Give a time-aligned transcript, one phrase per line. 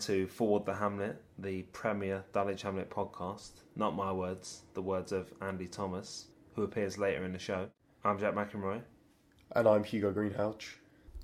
[0.00, 3.50] To Forward the Hamlet, the premier Dulwich Hamlet podcast.
[3.76, 7.68] Not my words, the words of Andy Thomas, who appears later in the show.
[8.02, 8.80] I'm Jack McEnroy.
[9.54, 10.64] And I'm Hugo Greenhalgh.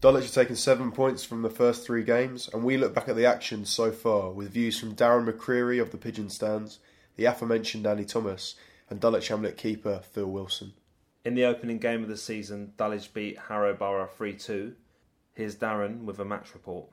[0.03, 3.17] Dulwich have taken seven points from the first three games, and we look back at
[3.17, 6.79] the action so far with views from Darren McCreary of the Pigeon Stands,
[7.17, 8.57] the aforementioned Andy Thomas,
[8.91, 10.75] and Dulwich Hamlet keeper Phil Wilson.
[11.25, 14.75] In the opening game of the season, Dulwich beat Harrow Borough 3 2.
[15.33, 16.91] Here's Darren with a match report.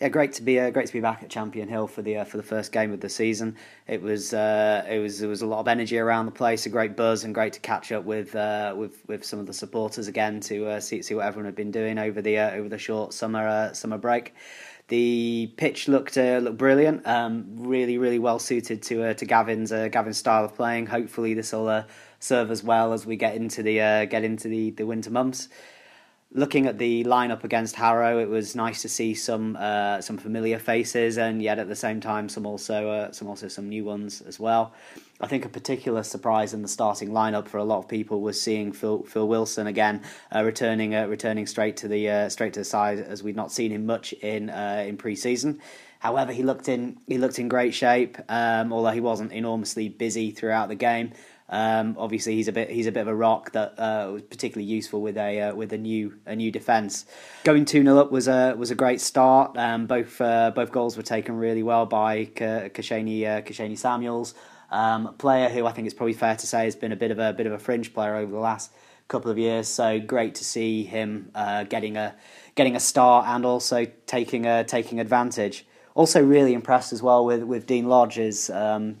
[0.00, 2.24] Yeah, great to be uh, great to be back at Champion Hill for the uh,
[2.24, 3.58] for the first game of the season.
[3.86, 6.70] It was uh, it was there was a lot of energy around the place, a
[6.70, 10.08] great buzz, and great to catch up with uh, with with some of the supporters
[10.08, 12.78] again to uh, see see what everyone had been doing over the uh, over the
[12.78, 14.34] short summer summer break.
[14.88, 20.46] The pitch looked looked brilliant, um, really really well suited to to Gavin's Gavin's style
[20.46, 20.86] of playing.
[20.86, 21.84] Hopefully, this will
[22.20, 25.50] serve as well as we get into the get into the, the winter months
[26.32, 30.58] looking at the lineup against Harrow, it was nice to see some uh, some familiar
[30.58, 34.20] faces, and yet at the same time, some also uh, some also some new ones
[34.22, 34.72] as well.
[35.20, 38.40] I think a particular surprise in the starting lineup for a lot of people was
[38.40, 40.02] seeing Phil, Phil Wilson again
[40.34, 43.52] uh, returning uh, returning straight to the uh, straight to the side as we'd not
[43.52, 45.60] seen him much in uh, in pre-season.
[45.98, 50.30] However, he looked in he looked in great shape, um, although he wasn't enormously busy
[50.30, 51.12] throughout the game.
[51.50, 54.70] Um, obviously, he's a bit he's a bit of a rock that uh, was particularly
[54.70, 57.06] useful with a uh, with a new a new defence.
[57.42, 59.56] Going two 0 up was a was a great start.
[59.56, 64.34] Um, both uh, both goals were taken really well by Kashani uh, Kashani Samuels,
[64.70, 67.10] um, a player who I think it's probably fair to say has been a bit
[67.10, 68.70] of a bit of a fringe player over the last
[69.08, 69.66] couple of years.
[69.66, 72.14] So great to see him uh, getting a
[72.54, 75.66] getting a start and also taking a, taking advantage.
[75.94, 78.48] Also, really impressed as well with with Dean Lodge's.
[78.48, 78.98] Um,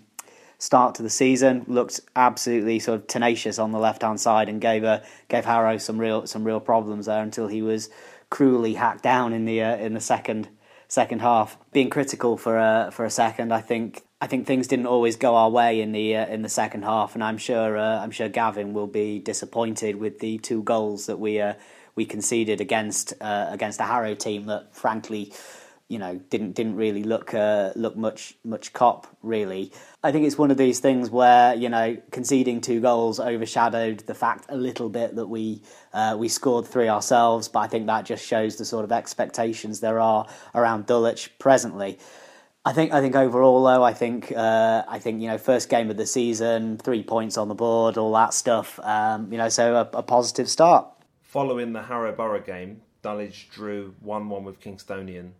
[0.60, 1.64] start to the season.
[1.66, 5.78] Looked absolutely sort of tenacious on the left hand side and gave a, gave Harrow
[5.78, 7.90] some real some real problems there until he was
[8.30, 10.48] cruelly hacked down in the uh, in the second
[10.86, 11.58] second half.
[11.72, 15.34] Being critical for a for a second, I think I think things didn't always go
[15.34, 18.28] our way in the uh, in the second half, and I'm sure uh, I'm sure
[18.28, 21.54] Gavin will be disappointed with the two goals that we uh,
[21.94, 25.32] we conceded against uh, against a Harrow team that frankly
[25.90, 29.72] you know didn't didn't really look uh, look much much cop really.
[30.04, 34.14] I think it's one of these things where you know conceding two goals overshadowed the
[34.14, 35.62] fact a little bit that we
[35.92, 39.80] uh, we scored three ourselves, but I think that just shows the sort of expectations
[39.80, 41.98] there are around Dulwich presently.
[42.64, 45.90] I think I think overall though I think uh, I think you know first game
[45.90, 48.78] of the season, three points on the board, all that stuff.
[48.84, 50.86] Um, you know, so a, a positive start.
[51.22, 55.32] Following the Harrow Borough game, Dulwich drew one one with Kingstonian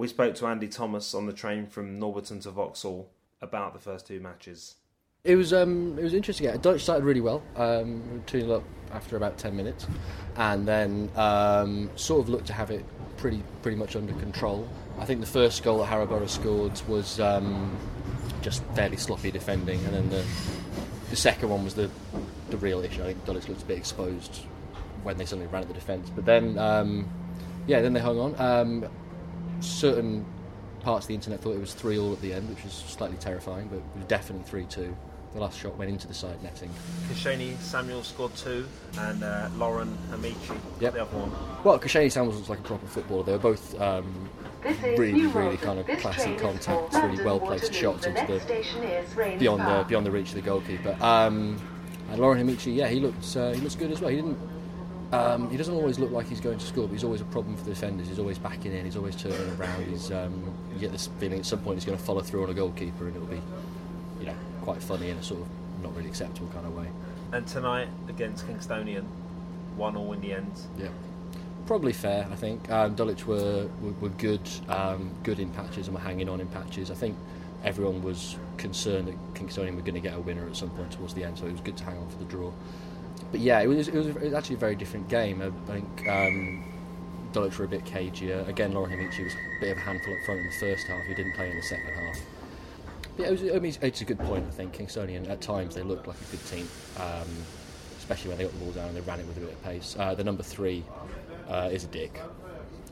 [0.00, 3.10] we spoke to Andy Thomas on the train from Norbiton to Vauxhall
[3.42, 4.76] about the first two matches.
[5.24, 6.46] It was um, it was interesting.
[6.46, 9.86] Yeah, started really well, um, two up after about ten minutes,
[10.36, 12.82] and then um, sort of looked to have it
[13.18, 14.66] pretty pretty much under control.
[14.98, 17.76] I think the first goal that Borough scored was um,
[18.40, 20.24] just fairly sloppy defending, and then the
[21.10, 21.90] the second one was the
[22.48, 23.02] the real issue.
[23.02, 24.46] I think Dulwich looked a bit exposed
[25.02, 27.06] when they suddenly ran at the defence, but then um,
[27.66, 28.40] yeah, then they hung on.
[28.40, 28.90] Um,
[29.60, 30.24] certain
[30.80, 33.16] parts of the internet thought it was 3 all at the end, which was slightly
[33.18, 34.96] terrifying, but it was definitely 3 2.
[35.32, 36.70] The last shot went into the side netting.
[37.08, 38.66] Kashani Samuel scored two,
[38.98, 40.94] and uh, Lauren Amici yep.
[40.94, 41.30] the other one.
[41.62, 43.22] Well, Kashani Samuel was like a proper footballer.
[43.22, 44.28] They were both um,
[44.64, 50.04] really, really kind of classy contact, really well placed shots into the beyond the beyond
[50.04, 50.96] the reach of the goalkeeper.
[51.00, 51.60] Um,
[52.10, 54.10] and Lauren Amici, yeah, he looked uh, he looks good as well.
[54.10, 54.38] He didn't
[55.12, 57.56] um, he doesn't always look like he's going to score, but he's always a problem
[57.56, 58.06] for the defenders.
[58.06, 58.84] He's always backing in.
[58.84, 59.84] He's always turning around.
[59.86, 62.50] He's um, you get this feeling at some point he's going to follow through on
[62.50, 63.40] a goalkeeper, and it'll be,
[64.20, 65.48] you know, quite funny in a sort of
[65.82, 66.86] not really acceptable kind of way.
[67.32, 69.04] And tonight against Kingstonian,
[69.76, 70.52] one all in the end.
[70.78, 70.88] Yeah,
[71.66, 72.28] probably fair.
[72.30, 76.28] I think um, Dulwich were, were, were good, um, good in patches, and were hanging
[76.28, 76.88] on in patches.
[76.88, 77.16] I think
[77.64, 81.14] everyone was concerned that Kingstonian were going to get a winner at some point towards
[81.14, 82.52] the end, so it was good to hang on for the draw
[83.30, 85.42] but yeah, it was, it was, it was actually a very different game.
[85.42, 86.64] I think um,
[87.32, 88.46] Dulwich were a bit cagier.
[88.48, 91.04] Again, Lauren Amici was a bit of a handful up front in the first half.
[91.06, 92.18] He didn't play in the second half.
[93.16, 94.46] But yeah, it was, I mean, it's a good point.
[94.46, 96.68] I think Kingstonian at times they looked like a good team,
[96.98, 97.28] um,
[97.98, 99.62] especially when they got the ball down and they ran it with a bit of
[99.62, 99.96] pace.
[99.98, 100.84] Uh, the number three
[101.48, 102.20] uh, is a dick.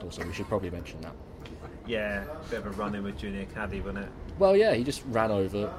[0.03, 1.15] Also, we should probably mention that.
[1.87, 4.11] Yeah, bit of a run in with Junior Caddy, wasn't it?
[4.39, 5.73] Well, yeah, he just ran over,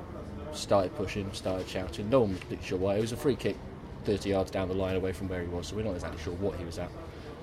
[0.54, 2.10] started pushing, started shouting.
[2.10, 2.96] No one was sure why.
[2.96, 3.56] It was a free kick
[4.10, 6.34] 30 yards down the line away from where he was, so we're not exactly sure
[6.36, 6.90] what he was at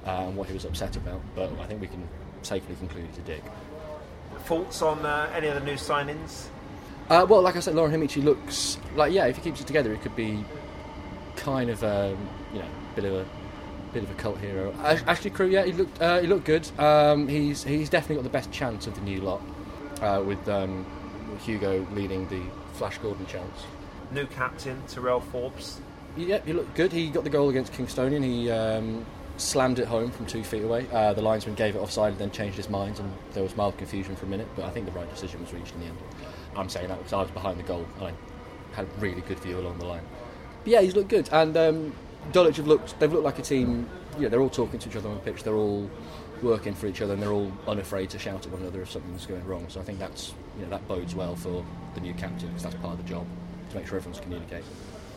[0.07, 2.09] uh, and what he was upset about, but I think we can
[2.43, 3.43] safely conclude he's a dick.
[4.47, 6.47] Thoughts on uh, any of the new signings?
[7.09, 9.27] Uh, well, like I said, Lauren Amici looks like yeah.
[9.27, 10.45] If he keeps it together, it could be
[11.37, 13.27] kind of um, you know bit of a
[13.93, 14.75] bit of a cult hero.
[14.83, 16.69] Ashley Carew, yeah, he looked uh, he looked good.
[16.81, 19.41] Um, he's he's definitely got the best chance of the new lot.
[20.03, 20.85] uh, with, um,
[21.45, 22.43] Hugo leading the
[22.75, 23.65] Flash Gordon chance.
[24.11, 25.81] New captain Tyrell Forbes.
[26.17, 26.93] Yeah, he looked good.
[26.93, 28.25] He got the goal against Kingstonian.
[28.25, 29.05] He um,
[29.37, 30.87] slammed it home from two feet away.
[30.91, 33.77] Uh, the linesman gave it offside and then changed his mind, and there was mild
[33.77, 34.49] confusion for a minute.
[34.57, 35.99] But I think the right decision was reached in the end.
[36.57, 38.13] I'm saying that because I was behind the goal and I
[38.75, 40.03] had a really good view along the line.
[40.65, 41.93] But yeah, he's looked good, and um,
[42.33, 42.99] Dulwich have looked.
[42.99, 43.89] They've looked like a team.
[44.19, 45.43] Yeah, they're all talking to each other on the pitch.
[45.43, 45.91] They're all
[46.43, 49.27] working for each other, and they're all unafraid to shout at one another if something's
[49.27, 49.67] going wrong.
[49.69, 51.65] So I think that's you know that bodes well for
[51.95, 53.27] the new captain because that's part of the job
[53.71, 54.65] to make sure everyone's communicating.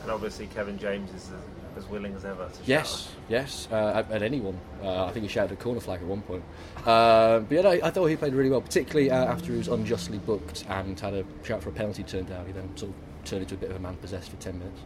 [0.02, 1.30] And obviously Kevin James is
[1.78, 3.12] as, as willing as ever to Yes, shout.
[3.28, 4.58] yes, uh, at, at anyone.
[4.82, 6.44] Uh, I think he shouted a corner flag at one point.
[6.86, 9.68] Uh, but yeah, no, I thought he played really well, particularly uh, after he was
[9.68, 12.46] unjustly booked and had a shout for a penalty turned down.
[12.46, 14.80] He then sort of turned into a bit of a man possessed for 10 minutes.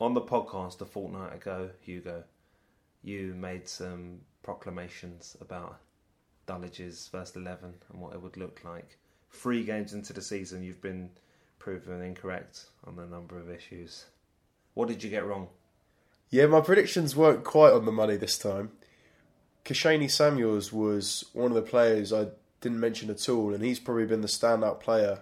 [0.00, 2.24] On the podcast a fortnight ago, Hugo,
[3.02, 5.80] you made some proclamations about
[6.46, 8.98] Dulwich's first 11 and what it would look like.
[9.30, 11.10] Three games into the season, you've been
[11.64, 14.04] proven incorrect on a number of issues.
[14.74, 15.48] What did you get wrong?
[16.28, 18.72] Yeah, my predictions weren't quite on the money this time.
[19.64, 22.26] Kashani Samuels was one of the players I
[22.60, 25.20] didn't mention at all, and he's probably been the standout player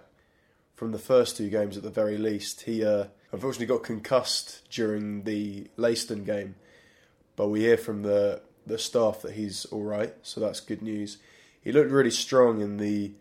[0.75, 2.63] from the first two games at the very least.
[2.63, 6.55] He uh, unfortunately got concussed during the Leiston game,
[7.37, 11.19] but we hear from the the staff that he's all right, so that's good news.
[11.61, 13.13] He looked really strong in the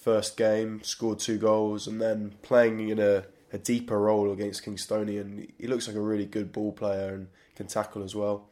[0.00, 5.50] first game, scored two goals, and then playing in a, a deeper role against Kingstonian.
[5.58, 8.48] He looks like a really good ball player and can tackle as well.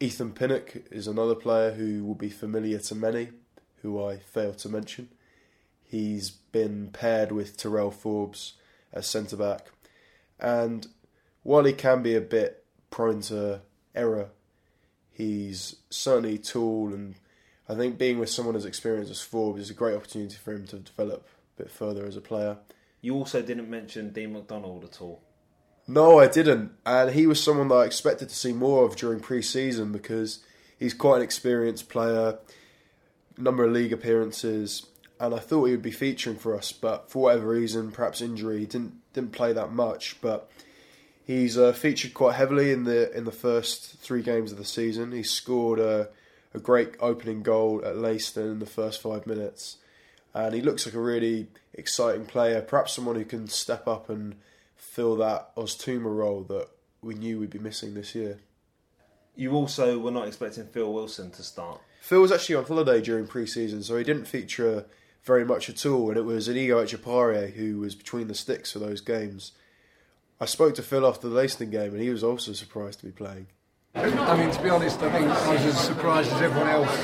[0.00, 3.28] Ethan Pinnock is another player who will be familiar to many,
[3.82, 5.08] who I failed to mention.
[5.84, 8.54] He's been paired with Tyrell Forbes
[8.92, 9.70] as centre back,
[10.38, 10.86] and
[11.42, 13.60] while he can be a bit prone to
[13.94, 14.30] error,
[15.12, 17.14] he's certainly tall, and
[17.70, 20.66] I think being with someone as experienced as Forbes is a great opportunity for him
[20.66, 21.24] to develop
[21.56, 22.56] a bit further as a player.
[23.00, 25.22] You also didn't mention Dean McDonald at all.
[25.86, 26.72] No, I didn't.
[26.84, 30.40] And he was someone that I expected to see more of during pre season because
[30.80, 32.38] he's quite an experienced player,
[33.38, 34.86] number of league appearances,
[35.20, 38.58] and I thought he would be featuring for us, but for whatever reason, perhaps injury,
[38.58, 40.20] he didn't didn't play that much.
[40.20, 40.50] But
[41.24, 45.12] he's uh, featured quite heavily in the in the first three games of the season.
[45.12, 46.08] He scored a,
[46.52, 49.76] a great opening goal at Leiston in the first five minutes,
[50.34, 52.60] and he looks like a really exciting player.
[52.60, 54.36] Perhaps someone who can step up and
[54.76, 56.68] fill that Oztumer role that
[57.02, 58.38] we knew we'd be missing this year.
[59.36, 61.80] You also were not expecting Phil Wilson to start.
[62.00, 64.86] Phil was actually on holiday during pre-season, so he didn't feature
[65.22, 68.78] very much at all, and it was Inigo Echeparrie who was between the sticks for
[68.78, 69.52] those games.
[70.40, 73.12] I spoke to Phil after the Leiston game, and he was also surprised to be
[73.12, 73.48] playing.
[73.94, 76.94] I mean, to be honest, I think I was as surprised as everyone else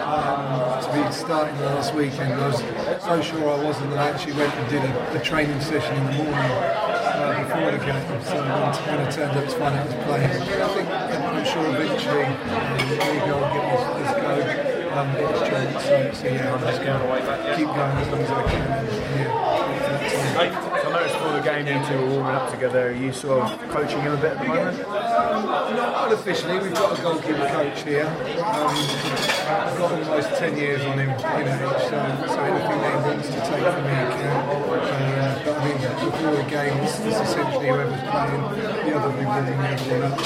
[0.00, 2.32] um, to be starting last weekend.
[2.32, 2.58] I was
[3.04, 6.06] so sure I wasn't that I actually went and did a, a training session in
[6.06, 8.24] the morning uh, before the game.
[8.24, 11.66] So when, I turned up to find out I was playing, I think I'm sure
[11.68, 14.78] eventually um, Inigo will get this, his go.
[14.92, 15.84] Um, get his chance.
[15.84, 19.02] So, so yeah, I'm just going to keep going as long as I can.
[19.16, 19.52] Yeah,
[20.38, 22.88] I noticed before the game you two were warming up together.
[22.88, 24.78] Are you sort of coaching him a bit at the moment?
[24.78, 28.06] Not unofficially, we've got a goalkeeper coach here.
[28.06, 28.74] Um,
[29.46, 33.28] I've got almost 10 years on him, you know, so, so anything that he wants
[33.28, 34.24] to take from me, he.
[35.12, 38.42] Uh, but I mean, before the game, it's, it's essentially whoever's playing,
[38.84, 40.18] the other will be warming everyone up.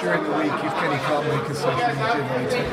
[0.00, 2.68] During the week, if Kenny can't make a session, we generally take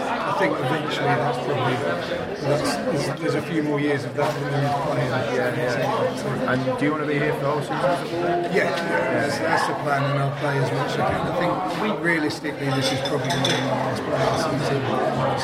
[0.00, 0.09] him.
[0.40, 2.08] I think eventually that's probably, that's,
[2.40, 4.48] there's, there's a few more years of that than
[4.88, 5.10] playing.
[5.36, 6.50] Yeah, yeah.
[6.50, 7.76] And do you want to be here for the whole season?
[8.48, 8.72] Yeah,
[9.20, 11.20] that's, that's the plan, and I'll play as much as I can.
[11.28, 14.80] I think realistically, this is probably going to be my last play of the season.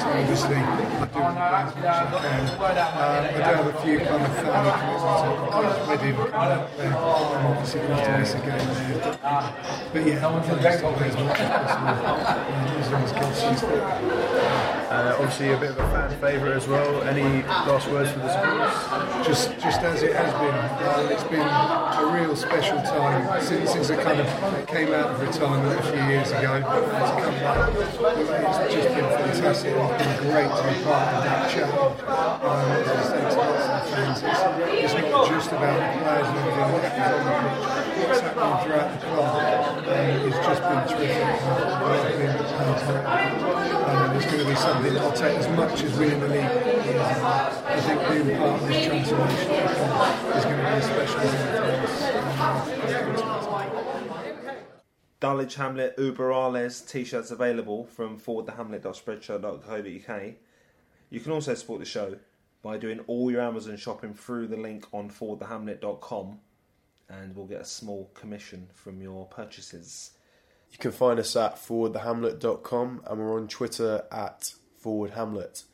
[0.00, 2.40] So obviously, I do want to play as much as I can.
[2.96, 5.04] Um, I do have a few kind of family commitments.
[5.04, 6.96] I've got wedding coming up there.
[6.96, 8.96] I'm obviously going to miss a game there.
[9.04, 9.20] But,
[9.92, 10.80] but yeah, I'm going to play as
[11.20, 13.84] much as possible, um, as long as God sees fit.
[14.86, 17.02] Uh, obviously, a bit of a fan favourite as well.
[17.02, 19.26] Any last words for the supporters?
[19.26, 20.54] just just as it has been.
[20.86, 25.20] Um, it's been a real special time since, since I kind of came out of
[25.20, 26.58] retirement a few years ago.
[26.58, 29.74] To come back, it's just been fantastic.
[29.74, 32.00] It's been great to be part of that challenge.
[32.06, 36.56] Um, it's, it's not just about the players and the.
[37.96, 41.18] What's happening throughout the club um, it's just been terrific.
[42.18, 42.36] Been,
[43.86, 46.44] um, it's going to be something I'll take as much as winning the league.
[46.44, 51.62] I think being part of this transformation is going to be a special thing for
[51.62, 52.06] us.
[55.18, 60.34] Dulwich Hamlet Über Alles t-shirts available from forwardthehamlet.spreadshirt.co.uk.
[61.10, 62.16] You can also support the show
[62.62, 66.38] by doing all your Amazon shopping through the link on forwardthehamlet.com
[67.08, 70.15] and we'll get a small commission from your purchases.
[70.76, 74.52] You can find us at forwardthehamlet.com and we're on Twitter at
[74.84, 75.64] forwardhamlet.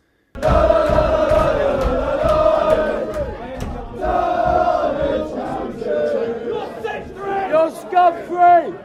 [7.90, 8.82] You're free!